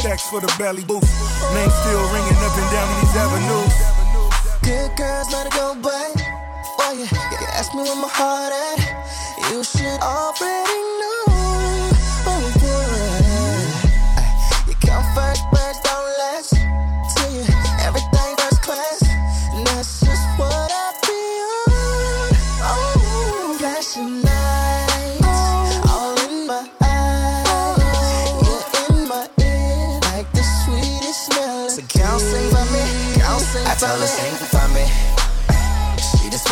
stacks 0.02 0.28
for 0.28 0.42
the 0.42 0.52
belly 0.58 0.84
boost. 0.84 1.14
Name 1.54 1.70
still 1.70 2.02
ringing 2.10 2.40
up 2.42 2.58
and 2.58 2.70
down 2.74 2.88
these 3.00 3.16
avenues. 3.16 3.76
Good 4.64 4.98
girls 4.98 5.32
let 5.32 5.46
it 5.46 5.54
go, 5.54 5.76
but 5.80 6.10
oh 6.82 6.94
yeah, 6.98 7.40
you 7.40 7.48
ask 7.54 7.74
me 7.76 7.84
where 7.84 7.96
my 7.96 8.10
heart 8.10 8.52
at. 8.52 8.82
You 9.52 9.64
should 9.64 10.02
already 10.02 10.91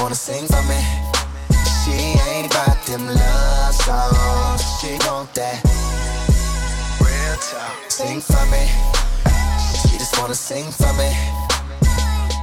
wanna 0.01 0.15
sing 0.15 0.47
for 0.47 0.61
me. 0.63 0.79
She 1.83 1.91
ain't 2.31 2.47
about 2.51 2.77
them 2.85 3.05
love 3.05 3.73
songs. 3.75 4.61
She 4.79 4.91
want 5.07 5.33
that 5.35 5.59
real 7.03 7.35
talk. 7.51 7.91
Sing 7.91 8.21
for 8.21 8.45
me. 8.47 8.63
She 9.81 9.97
just 9.97 10.17
wanna 10.19 10.35
sing 10.35 10.71
for 10.71 10.91
me. 10.93 11.09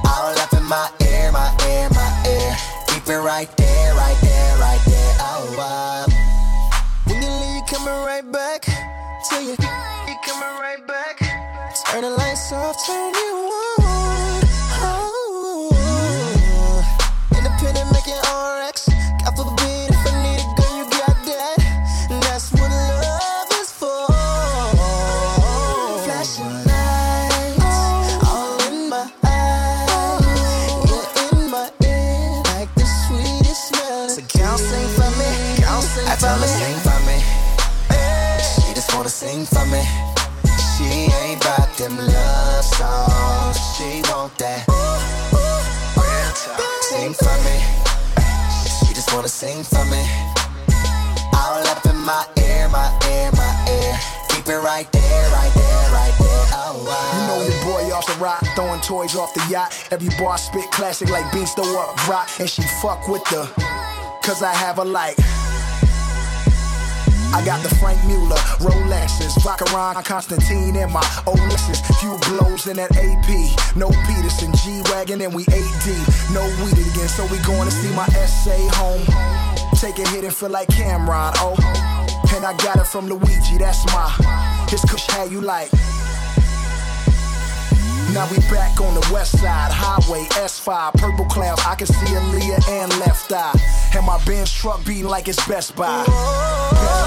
All 0.05 0.37
up 0.37 0.53
in 0.53 0.63
my 0.63 0.89
ear, 1.01 1.31
my 1.31 1.49
ear, 1.69 1.89
my 1.91 2.09
ear. 2.29 2.55
Keep 2.87 3.07
it 3.07 3.19
right 3.19 3.49
there, 3.57 3.93
right 3.95 4.17
there, 4.21 4.57
right 4.57 4.81
there. 4.85 5.15
Oh, 5.19 5.55
uh, 5.59 6.11
When 7.05 7.21
you 7.21 7.29
leave, 7.29 7.65
coming 7.67 8.05
right 8.05 8.29
back. 8.31 8.65
Till 9.29 9.41
you, 9.41 9.55
you 10.07 10.15
coming 10.25 10.53
right 10.61 10.85
back. 10.87 11.19
Turn 11.91 12.01
the 12.01 12.09
lights 12.11 12.51
off, 12.51 12.85
turn 12.85 13.13
you 13.13 13.51
on. 13.51 13.76
Sing 35.97 36.07
I 36.07 36.15
tell 36.15 36.37
her 36.37 36.47
sing 36.47 36.77
for 36.85 36.99
me. 37.09 37.17
She 38.61 38.73
just 38.73 38.93
wanna 38.93 39.09
sing 39.09 39.45
for 39.45 39.65
me. 39.65 39.81
She 40.77 41.09
ain't 41.09 41.41
about 41.41 41.73
them 41.77 41.97
love 41.97 42.63
songs. 42.63 43.57
She 43.73 44.01
want 44.09 44.37
that 44.37 44.61
real 45.97 46.29
talk. 46.37 46.61
Sing 46.83 47.13
for 47.13 47.37
me. 47.45 47.57
She 48.85 48.93
just 48.93 49.11
wanna 49.13 49.27
sing 49.27 49.63
for 49.63 49.85
me. 49.85 50.03
All 51.33 51.65
up 51.73 51.85
in 51.85 51.97
my 51.97 52.25
ear, 52.45 52.69
my 52.69 52.87
ear, 53.09 53.31
my 53.33 53.51
ear. 53.69 53.93
Keep 54.29 54.47
it 54.47 54.61
right 54.61 54.89
there, 54.91 55.25
right 55.31 55.53
there, 55.53 55.85
right 55.91 56.15
there. 56.19 56.45
Oh, 56.61 56.85
wow. 56.85 57.09
You 57.13 57.21
know 57.27 57.39
your 57.47 57.57
boy 57.65 57.95
off 57.95 58.05
the 58.05 58.17
rock, 58.21 58.43
throwing 58.55 58.81
toys 58.81 59.15
off 59.15 59.33
the 59.33 59.43
yacht. 59.49 59.73
Every 59.91 60.09
bar 60.19 60.37
spit 60.37 60.69
classic 60.71 61.09
like 61.09 61.31
beans 61.33 61.53
throw 61.53 61.79
up 61.79 62.07
rock. 62.07 62.29
And 62.39 62.49
she 62.49 62.61
fuck 62.81 63.07
with 63.07 63.23
the, 63.25 63.49
cause 64.23 64.43
I 64.43 64.53
have 64.53 64.77
a 64.77 64.85
like. 64.85 65.17
I 67.33 67.43
got 67.45 67.61
the 67.61 67.73
Franck 67.75 68.01
Muller, 68.05 68.35
Rolexes, 68.63 69.35
Vacheron, 69.43 70.03
Constantine, 70.03 70.75
and 70.75 70.91
my 70.91 71.03
Olexus. 71.25 71.83
Few 71.99 72.17
blows 72.29 72.67
in 72.67 72.77
that 72.77 72.95
AP. 72.95 73.75
No 73.75 73.89
Peterson, 74.07 74.51
G 74.63 74.81
Wagon, 74.91 75.21
and 75.21 75.33
we 75.33 75.43
8D. 75.45 76.33
No 76.33 76.43
weed 76.63 76.79
again, 76.79 77.07
so 77.07 77.25
we 77.27 77.37
going 77.39 77.69
to 77.69 77.71
see 77.71 77.93
my 77.95 78.05
essay 78.15 78.67
home. 78.71 79.03
Take 79.75 79.99
a 79.99 80.07
hit 80.09 80.23
and 80.23 80.33
feel 80.33 80.49
like 80.49 80.69
Cameron, 80.69 81.33
oh. 81.37 81.55
And 82.35 82.45
I 82.45 82.55
got 82.57 82.77
it 82.77 82.87
from 82.87 83.07
Luigi, 83.07 83.57
that's 83.57 83.85
my. 83.87 84.09
His 84.69 84.81
kush 84.81 85.07
how 85.07 85.25
you 85.25 85.41
like. 85.41 85.71
Now 88.13 88.27
we 88.31 88.37
back 88.49 88.79
on 88.79 88.93
the 88.93 89.09
west 89.13 89.37
side, 89.39 89.71
highway 89.71 90.23
S5, 90.29 90.93
purple 90.93 91.25
clouds. 91.25 91.61
I 91.65 91.75
can 91.75 91.87
see 91.87 92.13
Aaliyah 92.13 92.69
and 92.69 92.99
left 92.99 93.31
eye. 93.31 93.53
And 93.95 94.05
my 94.05 94.23
Benz 94.25 94.51
truck 94.51 94.83
beating 94.85 95.05
like 95.05 95.27
it's 95.27 95.45
Best 95.47 95.75
Buy. 95.75 97.06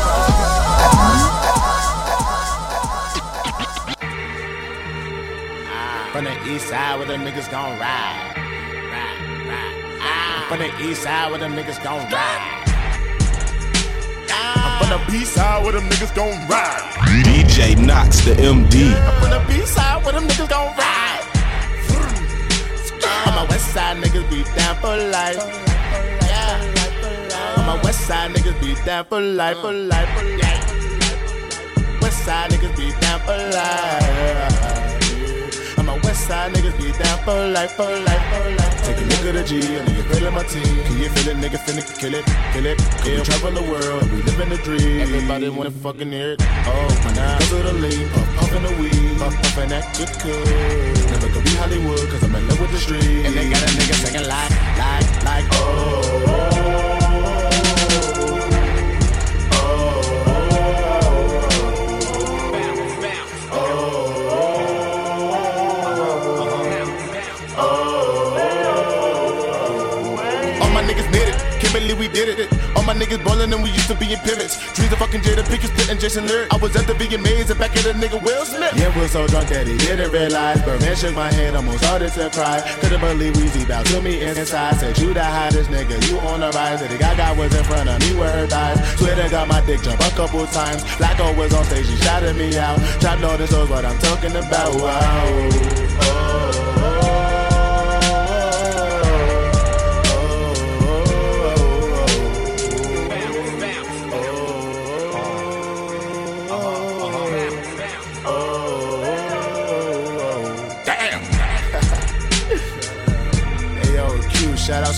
From 6.12 6.24
the 6.24 6.52
east 6.52 6.68
side 6.68 6.98
where 6.98 7.06
the 7.06 7.14
niggas 7.14 7.50
gon' 7.50 7.78
ride. 7.78 8.34
Ride, 8.36 9.48
ride. 9.48 9.98
Ah. 10.02 10.46
From 10.50 10.58
the 10.58 10.68
east 10.84 11.02
side 11.02 11.30
where 11.30 11.38
the 11.38 11.46
niggas 11.46 11.82
gon' 11.82 12.02
ride. 12.12 12.60
I'm 14.30 14.84
from 14.84 14.88
the 14.90 15.16
east 15.16 15.32
side 15.32 15.62
where 15.62 15.72
them 15.72 15.88
niggas 15.88 16.14
gon' 16.14 16.48
ride. 16.48 16.82
DJ 17.24 17.74
Knox, 17.78 18.24
the 18.24 18.32
MD. 18.34 18.92
I'm 18.92 19.20
from 19.22 19.30
the 19.30 19.62
east 19.62 19.74
side 19.74 20.04
where 20.04 20.12
them 20.12 20.28
niggas 20.28 20.48
gon' 20.50 20.76
ride. 20.76 21.24
On 23.26 23.34
my 23.34 23.46
west 23.48 23.72
side 23.72 23.96
niggas 23.96 24.28
be 24.28 24.42
down 24.58 24.76
for 24.82 24.96
life. 24.96 25.38
Yeah. 26.28 27.56
On 27.56 27.66
my 27.66 27.82
west 27.82 28.00
side 28.06 28.30
niggas 28.32 28.60
be 28.60 28.74
down 28.84 29.04
for 29.06 29.20
life, 29.20 29.58
for 29.58 29.72
life, 29.72 30.18
for 30.18 30.24
life. 30.36 30.69
West 32.20 32.28
side 32.28 32.50
niggas 32.50 32.76
be 32.76 32.92
down 33.00 33.18
for 33.20 33.38
life. 33.56 34.98
On 35.78 35.86
my 35.86 35.94
west 36.04 36.26
side 36.28 36.52
niggas 36.52 36.76
be 36.76 36.92
down 37.02 37.18
for 37.24 37.48
life, 37.48 37.72
for 37.72 37.84
life, 37.84 38.24
for 38.28 38.50
life. 38.60 38.84
Take 38.84 38.98
a 38.98 39.04
look 39.08 39.24
at 39.24 39.32
the 39.40 39.42
G, 39.42 39.56
and 39.76 39.88
nigga 39.88 40.04
feeling 40.12 40.34
my 40.34 40.42
team. 40.42 40.84
Can 40.84 40.98
you 40.98 41.08
feel 41.08 41.28
it, 41.30 41.38
nigga 41.38 41.58
finna 41.64 41.82
kill 41.98 42.12
it, 42.12 42.26
kill 42.52 42.66
it? 42.66 42.78
Yeah, 43.06 43.16
we 43.16 43.22
travel 43.24 43.52
the 43.52 43.62
world, 43.62 44.02
and 44.02 44.12
we 44.12 44.20
live 44.20 44.38
in 44.38 44.48
the 44.50 44.58
dream. 44.58 45.00
Everybody 45.00 45.48
wanna 45.48 45.70
fucking 45.70 46.12
hear 46.12 46.32
it. 46.32 46.42
Oh, 46.42 46.88
my 47.04 47.12
now, 47.14 47.38
cause 47.38 47.52
of 47.52 47.64
the 47.64 47.72
lean, 47.72 48.06
puff, 48.10 48.36
puffin' 48.36 48.62
the 48.64 48.72
weed, 48.82 49.16
puff, 49.16 49.34
puffin' 49.36 49.70
that 49.70 49.84
good 49.96 50.12
good. 50.20 50.46
Never 51.10 51.28
gonna 51.32 51.40
be 51.40 51.54
Hollywood, 51.56 52.06
cause 52.10 52.22
I'm 52.22 52.34
in 52.34 52.48
love 52.48 52.60
with 52.60 52.70
the 52.70 52.80
street. 52.80 53.24
And 53.24 53.32
they 53.34 53.48
got 53.48 53.62
a 53.62 53.66
nigga 53.80 53.94
singing 53.96 54.28
like, 54.28 54.52
like, 54.76 55.24
like, 55.24 55.46
oh. 55.52 56.69
Did 72.20 72.38
it. 72.38 72.52
All 72.76 72.82
my 72.82 72.92
niggas 72.92 73.24
ballin' 73.24 73.50
and 73.50 73.62
we 73.62 73.70
used 73.70 73.88
to 73.88 73.94
be 73.94 74.12
in 74.12 74.18
pivots. 74.20 74.60
Dreams 74.76 74.92
of 74.92 74.98
fucking 74.98 75.22
Jada 75.22 75.40
Pinkett, 75.40 75.72
spittin' 75.72 75.98
Jason 75.98 76.26
Lyric. 76.26 76.52
I 76.52 76.58
was 76.58 76.76
at 76.76 76.86
the 76.86 76.92
vegan 76.92 77.22
maze 77.22 77.48
and 77.48 77.58
back 77.58 77.74
at 77.74 77.82
the 77.82 77.94
nigga 77.94 78.22
Will 78.22 78.44
Smith. 78.44 78.76
Yeah, 78.76 78.94
we're 78.94 79.08
so 79.08 79.26
drunk 79.26 79.48
that 79.48 79.66
he 79.66 79.78
didn't 79.78 80.12
realize. 80.12 80.60
Birdman 80.60 80.96
shook 80.96 81.14
my 81.14 81.32
head, 81.32 81.56
almost 81.56 81.78
started 81.78 82.12
to 82.12 82.28
cry. 82.28 82.60
Couldn't 82.82 83.00
believe 83.00 83.32
Weezy 83.32 83.66
bowed 83.66 83.86
to 83.86 84.02
me 84.02 84.20
in 84.20 84.36
inside. 84.36 84.76
Said 84.76 84.98
you 84.98 85.14
the 85.14 85.24
hottest 85.24 85.70
nigga, 85.70 85.96
you 86.10 86.18
on 86.18 86.40
the 86.40 86.50
rise. 86.50 86.80
Said 86.80 86.90
the 86.90 86.98
Gaga 86.98 87.40
was 87.40 87.54
in 87.56 87.64
front 87.64 87.88
of 87.88 87.98
me 88.00 88.12
with 88.12 88.34
her 88.34 88.46
thighs. 88.46 88.78
Twitter 88.98 89.28
got 89.30 89.48
my 89.48 89.64
dick 89.64 89.80
jump 89.80 90.00
a 90.00 90.10
couple 90.10 90.44
times. 90.48 90.84
Blacko 91.00 91.34
was 91.38 91.54
on 91.54 91.64
stage, 91.64 91.86
she 91.86 91.96
shouted 92.04 92.36
me 92.36 92.54
out. 92.58 92.78
Trap 93.00 93.18
notice 93.20 93.50
knows 93.50 93.70
what 93.70 93.86
I'm 93.86 93.98
talking 93.98 94.36
about. 94.36 94.74
Wow. 94.74 95.48
Damn. 96.02 96.69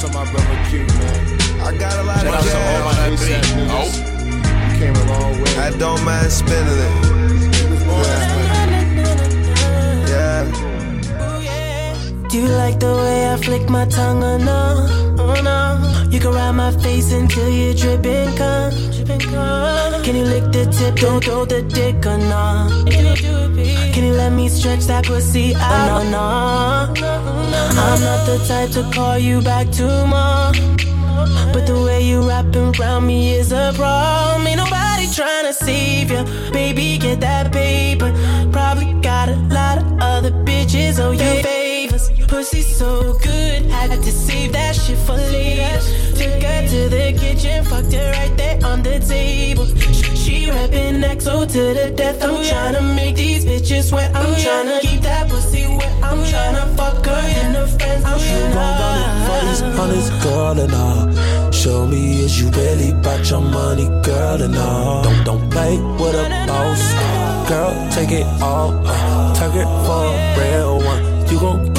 Q, 0.03 0.09
to 0.09 0.15
my 0.15 0.25
brother 0.33 0.59
Q, 0.69 0.79
man. 0.81 1.61
I 1.61 1.77
got 1.79 1.97
a 1.97 2.03
lot 2.03 2.19
Shout 2.19 2.27
of 2.27 2.35
out 2.35 2.45
to 2.45 2.59
all 2.59 2.83
my 2.85 2.93
jams. 3.17 3.51
You 3.53 4.79
came 4.79 4.97
a 4.97 5.05
long 5.07 5.33
way. 5.41 5.57
I 5.59 5.71
don't 5.79 6.03
mind 6.05 6.33
spending 6.33 6.79
it. 6.79 6.93
Yeah. 10.09 10.45
Do 12.29 12.39
you 12.39 12.49
like 12.49 12.81
the 12.81 12.95
way 12.97 13.31
I 13.31 13.37
flick 13.37 13.69
my 13.69 13.87
tongue 13.87 14.25
or 14.25 14.39
no? 14.39 14.89
Oh 15.19 15.41
no. 15.41 16.09
You 16.11 16.19
can 16.19 16.33
ride 16.33 16.53
my 16.53 16.73
face 16.73 17.13
until 17.13 17.49
you're 17.49 17.75
dripping 17.75 18.35
cum. 18.37 18.92
Can 19.05 20.15
you 20.17 20.25
lick 20.25 20.45
the 20.53 20.67
tip? 20.71 20.97
Don't 20.97 21.23
throw 21.25 21.45
the 21.45 21.63
dick 21.63 22.07
or 22.07 22.19
no? 22.19 22.85
Can 22.89 23.07
you 23.07 23.17
do 23.17 23.37
it, 23.37 23.57
babe? 23.57 23.95
Can 23.95 24.05
you 24.05 24.13
let 24.13 24.33
me 24.33 24.49
stretch 24.49 24.85
that 24.87 25.05
pussy 25.07 25.55
out? 25.57 25.91
Oh, 25.91 26.07
oh, 26.07 26.11
no, 26.11 26.95
no. 27.51 27.83
I'm 27.83 28.01
not 28.01 28.27
the 28.27 28.39
type 28.47 28.71
to 28.73 28.89
call 28.95 29.19
you 29.19 29.41
back 29.43 29.71
tomorrow. 29.71 30.53
But 31.53 31.67
the 31.67 31.83
way 31.85 32.03
you 32.03 32.27
wrapping 32.27 32.75
around 32.81 33.07
me 33.07 33.35
is 33.35 33.53
a 33.53 33.73
problem. 33.75 34.47
Ain't 34.47 34.59
nobody 34.59 35.07
trying 35.13 35.47
to 35.47 35.53
save 35.53 36.11
you. 36.11 36.25
Baby, 36.53 36.97
get 36.99 37.21
that 37.21 37.53
paper. 37.53 38.13
Probably 38.53 38.93
got 39.01 39.29
a 39.29 39.37
lot 39.51 39.79
of 39.79 39.99
other 40.01 40.31
bitches 40.31 40.99
Oh, 40.99 41.11
favors. 41.17 41.42
Pussy 42.53 42.75
so 42.75 43.15
good, 43.15 43.65
had 43.71 43.91
to 43.91 44.13
save 44.13 44.53
that 44.53 44.77
shit 44.77 44.99
for 44.99 45.17
later. 45.17 45.81
Took 46.19 46.43
her 46.43 46.69
to 46.69 46.89
the 46.91 47.17
kitchen, 47.19 47.65
fucked 47.65 47.93
her 47.95 48.11
right 48.13 48.37
there 48.37 48.59
on 48.63 48.83
the 48.83 48.99
table. 49.01 49.65
She, 50.15 50.51
rapping 50.51 51.01
XO 51.01 51.47
to 51.51 51.63
the 51.73 51.95
death. 51.97 52.23
I'm 52.23 52.45
tryna 52.45 52.95
make 52.95 53.17
these 53.17 53.47
bitches 53.47 53.91
wet. 53.91 54.15
I'm 54.15 54.35
tryna 54.35 54.81
keep 54.81 55.01
that 55.01 55.31
pussy 55.31 55.67
wet. 55.67 55.93
I'm 56.05 56.19
tryna 56.19 56.77
fuck 56.77 57.07
her 57.07 57.13
and 57.13 57.57
her 57.57 57.67
friends. 57.67 58.05
I'm 58.05 58.21
You 58.21 58.55
gon' 58.55 58.81
run 58.83 59.49
it 59.49 59.77
for 59.77 59.87
this 59.87 60.11
girl 60.23 60.59
and 60.61 60.75
all. 60.75 61.53
Show 61.53 61.87
me 61.87 62.21
is 62.21 62.39
you 62.39 62.51
really 62.51 62.91
about 62.91 63.31
your 63.31 63.41
money, 63.41 63.87
girl 64.03 64.43
and 64.43 64.57
all. 64.57 65.03
Don't 65.05 65.25
don't 65.25 65.51
play 65.51 65.79
with 65.79 66.15
a 66.15 66.45
boss, 66.47 67.49
girl. 67.49 67.73
Take 67.93 68.13
it 68.13 68.27
all, 68.43 68.73
uh, 68.85 69.35
take 69.37 69.57
it 69.57 69.71
for 69.87 70.05
a 70.05 70.37
real 70.39 70.77
one. 70.85 71.03
You 71.31 71.41
gon' 71.41 71.73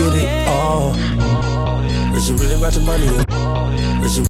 all. 0.54 0.94
Is 2.16 2.30
it 2.30 2.40
really 2.40 2.56
about 2.56 2.74
your 2.76 2.86
money? 2.86 3.08
Or 3.10 4.06
is 4.06 4.18
it 4.20 4.28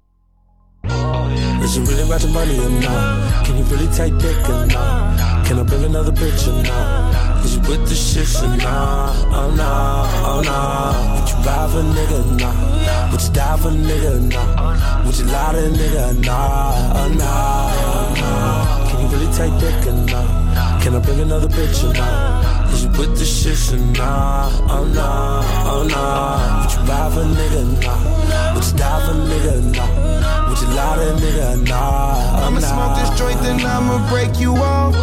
is 1.63 1.77
it 1.77 1.87
really 1.87 2.03
about 2.03 2.21
your 2.21 2.31
money 2.31 2.59
or 2.59 2.69
not? 2.69 3.45
Can 3.45 3.57
you 3.57 3.63
really 3.65 3.87
take 3.93 4.17
dick 4.17 4.37
or 4.49 4.65
not? 4.67 5.45
Can 5.45 5.59
I 5.59 5.63
bring 5.63 5.83
another 5.83 6.11
bitch 6.11 6.47
or 6.47 6.63
not? 6.63 7.45
Is 7.45 7.55
you 7.55 7.61
with 7.61 7.87
the 7.87 7.95
shits 7.95 8.41
or 8.43 8.55
not? 8.57 9.15
Oh 9.33 9.49
nah, 9.55 10.07
oh 10.29 10.41
nah. 10.41 11.19
Would 11.19 11.29
you 11.29 11.35
ride 11.45 11.69
for 11.71 11.79
a 11.79 11.83
nigga 11.95 12.19
or 12.19 12.35
not? 12.39 13.11
Would 13.11 13.21
you 13.21 13.33
die 13.33 13.57
for 13.57 13.69
a 13.69 13.71
nigga 13.71 14.11
or 14.15 14.23
not? 14.35 15.05
Would 15.05 15.17
you 15.17 15.25
lie 15.25 15.51
to 15.53 15.65
a 15.65 15.69
nigga 15.69 16.09
or 16.09 16.19
not? 16.19 16.95
Oh 16.95 17.07
nah, 17.19 17.71
oh 17.87 18.13
nah. 18.19 18.89
Can 18.89 19.01
you 19.01 19.07
really 19.13 19.31
take 19.33 19.53
dick 19.59 19.87
or 19.87 19.93
not? 20.11 20.81
Can 20.81 20.95
I 20.95 20.99
bring 20.99 21.19
another 21.21 21.47
bitch 21.47 21.83
or 21.89 21.93
not? 21.93 22.52
Is 22.73 22.83
you 22.83 22.89
with 22.89 23.17
the 23.17 23.23
shits 23.23 23.71
or 23.73 23.77
not? 23.93 24.51
Oh 24.69 24.83
nah, 24.85 25.43
oh 25.71 25.83
nah. 25.83 26.61
Would 26.61 26.73
you 26.73 26.81
ride 26.89 27.13
for 27.13 27.25
nigga 27.37 27.63
not? 27.83 28.55
Would 28.55 28.65
you 28.65 28.73
die 28.77 29.05
for 29.05 29.11
a 29.11 29.15
nigga 29.29 29.55
not? 29.75 30.49
Would 30.49 30.59
you 30.59 30.67
lie 30.75 30.95
to 30.97 31.23
nigga 31.23 31.67
not? 31.69 32.41
Oh 32.41 32.47
I'ma 32.47 32.59
smoke 32.59 32.95
this 32.97 33.19
joint, 33.19 33.39
then 33.41 33.65
I'ma 33.65 34.09
break 34.09 34.39
you 34.39 34.55
off. 34.55 34.95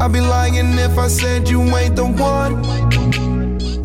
I'd 0.00 0.12
be 0.12 0.20
lying 0.20 0.78
if 0.78 0.98
I 0.98 1.08
said 1.08 1.48
you 1.48 1.62
ain't 1.76 1.96
the 1.96 2.04
one. 2.04 2.54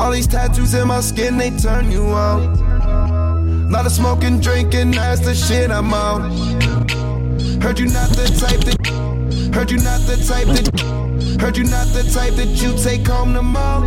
All 0.00 0.12
these 0.12 0.26
tattoos 0.26 0.74
in 0.74 0.88
my 0.88 1.00
skin, 1.00 1.38
they 1.38 1.50
turn 1.50 1.90
you 1.90 2.04
on. 2.04 3.70
Lot 3.70 3.86
of 3.86 3.92
smoking, 3.92 4.40
drinking, 4.40 4.92
that's 4.92 5.20
the 5.20 5.34
shit 5.34 5.70
I'm 5.70 5.92
on. 5.92 6.30
Heard 7.62 7.78
you 7.78 7.86
not 7.86 8.10
the 8.10 8.26
type 8.38 8.60
that. 8.60 9.54
Heard 9.54 9.70
you 9.70 9.78
not 9.78 10.00
the 10.02 10.16
type 10.26 10.46
that. 10.48 11.07
Heard 11.40 11.56
you 11.56 11.64
not 11.64 11.86
the 11.88 12.08
type 12.12 12.34
that 12.34 12.62
you 12.62 12.76
take 12.76 13.06
home 13.06 13.32
the 13.32 13.42
mall. 13.42 13.82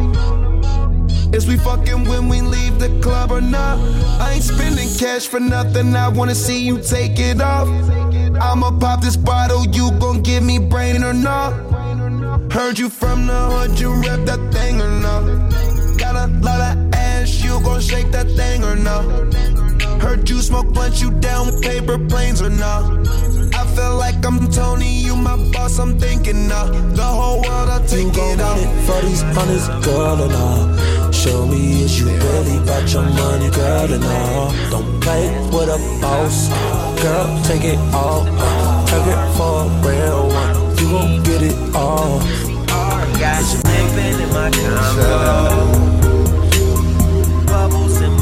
Is 1.34 1.48
we 1.48 1.56
fucking 1.58 2.06
when 2.06 2.28
we 2.28 2.41
leave 2.41 2.78
the 2.80 2.89
club 3.02 3.32
or 3.32 3.39
not? 3.41 3.80
I 4.20 4.34
ain't 4.34 4.44
spending 4.44 4.89
cash 5.00 5.28
for 5.28 5.39
nothing. 5.39 5.96
I 5.96 6.10
wanna 6.10 6.36
see 6.36 6.62
you 6.62 6.80
take 6.82 7.20
it 7.20 7.41
off. 7.41 7.70
I'ma 8.41 8.72
pop 8.80 9.02
this 9.02 9.15
bottle. 9.15 9.65
You 9.67 9.91
gon' 10.00 10.22
give 10.22 10.44
me 10.44 10.60
brain 10.60 11.04
or 11.04 11.13
not? 11.13 11.54
Heard 12.52 12.78
you 12.78 12.89
from 12.89 13.28
the 13.28 13.34
hood. 13.34 13.80
You 13.80 13.94
rep 13.94 14.26
that 14.26 14.41
thing 14.54 14.82
or 14.82 14.91
not? 14.91 15.24
Got 15.98 16.15
a 16.15 16.28
lot 16.41 16.60
of 16.60 16.94
ass. 16.96 17.41
You 17.41 17.62
gon' 17.63 17.80
shake 17.80 18.12
that 18.12 18.28
thing 18.32 18.63
or 18.65 18.76
not? 18.76 19.71
Heard 20.02 20.30
you 20.30 20.42
smoke 20.42 20.68
blunt. 20.74 21.02
You 21.02 21.12
down 21.12 21.48
with 21.48 21.62
paper 21.62 21.98
planes 21.98 22.42
or 22.42 22.50
not? 22.50 22.84
I 23.54 23.66
feel 23.76 23.96
like 23.96 24.26
I'm 24.26 24.50
Tony. 24.52 24.92
You 24.92 25.16
my 25.16 25.38
boss. 25.52 25.80
I'm 25.80 25.98
thinking 26.00 26.52
of 26.52 26.96
the 26.96 27.04
whole 27.04 27.42
world. 27.42 27.70
I'll 27.70 27.86
take 27.86 28.06
You 28.06 28.12
gon' 28.12 28.40
it 28.40 28.42
run 28.42 28.58
off. 28.58 28.64
it 28.64 28.86
for 28.88 29.02
these 29.06 29.24
honest 29.24 29.68
girl 29.86 30.22
and 30.26 30.34
all. 30.34 31.12
Show 31.12 31.46
me 31.46 31.84
is 31.84 32.00
you 32.00 32.08
really 32.08 32.58
about 32.58 32.92
your 32.92 33.04
money, 33.04 33.50
girl 33.52 33.94
and 33.94 34.04
all. 34.04 34.52
Don't 34.72 35.02
play 35.02 35.30
with 35.54 35.70
a 35.70 35.80
boss, 36.02 36.50
girl. 37.02 37.28
Take 37.44 37.64
it 37.64 37.80
all, 37.94 38.26
take 38.90 39.06
it 39.06 39.22
for 39.38 39.66
a 39.66 39.70
real 39.86 40.28
one. 40.30 40.78
You 40.80 40.90
gon' 40.90 41.24
get 41.24 41.42
it 41.44 41.76
all. 41.76 42.20
Got 43.20 43.44
you 43.54 43.62
living 43.70 44.22
in 44.22 44.30
my 44.34 44.50
combo. 44.50 45.91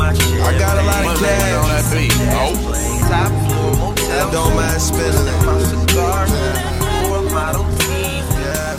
I 0.09 0.57
got 0.57 0.75
a 0.75 0.81
lot 0.81 1.05
of 1.05 1.21
cash. 1.21 1.53
on 1.53 1.69
that 1.69 1.85
beat. 1.93 2.09
Oh. 2.33 2.57
Top 3.13 3.29
floor 3.45 3.71
motel. 3.77 4.31
Don't 4.31 4.55
mind 4.55 4.81
spending 4.81 5.29
it. 5.29 5.45
My 5.45 5.61
cigar, 5.69 6.25
or 7.13 7.21
model 7.29 7.65
T. 7.77 7.85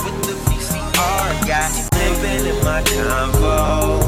With 0.03 0.19
the 0.27 0.35
VCR. 0.51 1.31
Got 1.47 1.71
living 1.95 2.51
in 2.51 2.59
my 2.67 2.83
convo. 2.83 4.03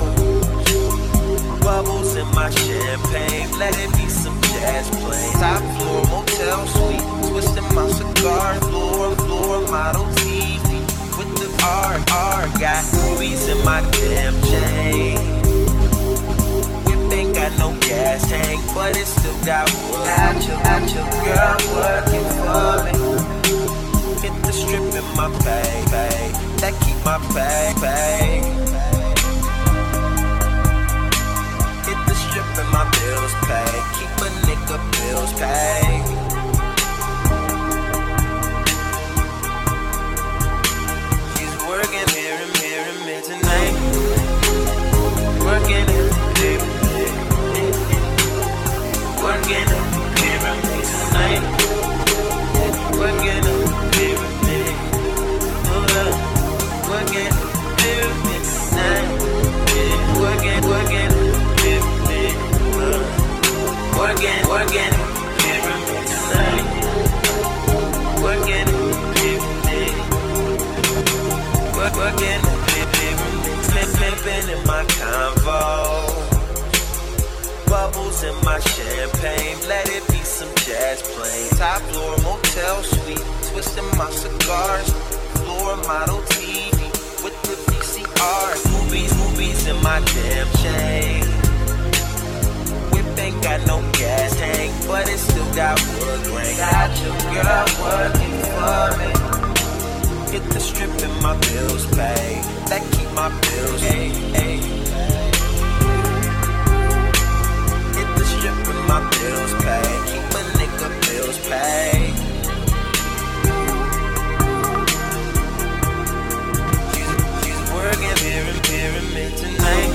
Bubbles 1.62 2.16
in 2.16 2.26
my 2.34 2.50
champagne. 2.50 3.50
Let 3.56 3.78
it 3.78 3.92
be 3.94 4.08
some 4.08 4.40
jazz 4.42 4.90
playing. 4.90 5.32
Top 5.38 5.62
floor 5.78 6.02
motel 6.10 6.66
suite. 6.66 7.06
Twisting 7.30 7.70
my 7.72 7.86
cigar. 7.86 8.54
Floor, 8.66 9.14
floor 9.14 9.60
model 9.70 10.06
TV. 10.18 10.82
With 11.16 11.30
the 11.38 11.46
R, 11.62 12.02
R. 12.10 12.58
Got 12.58 12.82
movies 12.94 13.46
in 13.46 13.64
my 13.64 13.80
damn 13.92 14.34
chain. 14.42 15.41
Got 17.42 17.58
no 17.58 17.70
gas 17.80 18.22
tank, 18.30 18.60
but 18.72 18.96
it 18.96 19.04
still 19.04 19.34
got 19.44 19.66
wood. 19.90 20.06
Got 20.06 20.46
your, 20.46 20.58
got 20.62 20.86
your 20.94 21.06
girl 21.10 21.58
working 21.74 22.26
for 22.38 22.86
me. 22.86 22.94
Hit 24.22 24.34
the 24.46 24.52
strip 24.52 24.86
in 24.94 25.06
my 25.16 25.26
bag, 25.42 25.90
bag. 25.90 26.30
That 26.62 26.74
keep 26.86 26.94
my 27.04 27.18
bag, 27.34 27.74
bag. 27.82 28.44
Hit 31.82 31.98
the 32.06 32.14
strip 32.14 32.46
in 32.62 32.68
my 32.70 32.86
bills 32.94 33.34
paid. 33.50 33.82
Keep 33.98 34.22
a 34.22 34.30
nigga 34.46 34.78
bills. 34.94 35.32
She's 41.34 41.54
working 41.66 42.08
here 42.14 42.38
and 42.38 42.56
here 42.58 42.86
and 42.86 43.02
here 43.02 43.22
tonight. 43.22 43.91
Chain. 90.62 91.22
Whip 92.92 93.18
ain't 93.18 93.42
got 93.42 93.60
no 93.66 93.80
gas 93.92 94.36
tank, 94.36 94.72
but 94.86 95.08
it 95.08 95.18
still 95.18 95.54
got 95.54 95.80
wood 95.80 96.20
grain. 96.24 96.56
Got 96.56 96.90
your 97.02 97.16
girl 97.34 97.66
working 97.84 98.36
for 98.52 98.86
me. 99.00 99.10
Hit 100.32 100.44
the 100.54 100.60
strip 100.60 100.90
and 101.06 101.16
my 101.22 101.36
bills 101.38 101.84
paid. 101.96 102.42
That 102.70 102.82
keep 102.92 103.10
my 103.12 103.28
bills 103.44 103.82
paid. 103.82 104.62
Hit 107.96 108.10
the 108.18 108.24
strip 108.24 108.58
and 108.72 108.82
my 108.88 109.00
bills 109.12 109.52
paid. 109.64 109.98
Keep 110.10 110.26
a 110.38 110.42
nigga 110.58 110.88
bills 111.04 111.38
paid. 111.48 112.11
Tonight. 119.42 119.90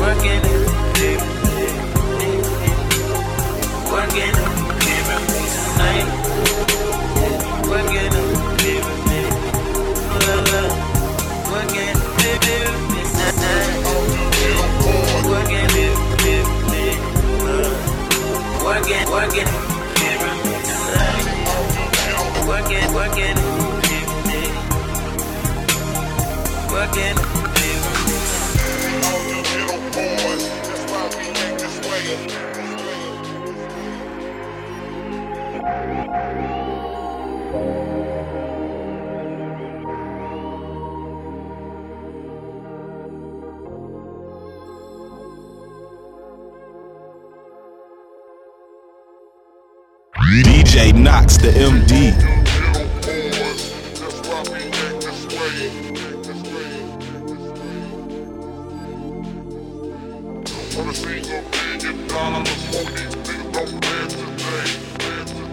Working 0.00 0.43
On 60.76 60.88
the 60.88 60.92
finger, 60.92 61.40
man, 61.52 61.78
get 61.78 62.08
down 62.08 62.32
on 62.34 62.42
the 62.42 62.50
40. 62.50 62.90
Nigga, 63.22 63.52
don't 63.52 63.80
plan 63.80 64.08
today. 64.08 65.43